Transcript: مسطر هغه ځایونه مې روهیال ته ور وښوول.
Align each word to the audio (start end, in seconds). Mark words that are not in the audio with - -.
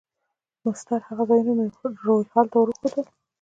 مسطر 0.65 0.99
هغه 1.09 1.23
ځایونه 1.29 1.51
مې 1.57 1.65
روهیال 2.05 2.45
ته 2.51 2.57
ور 2.59 2.67
وښوول. 2.69 3.07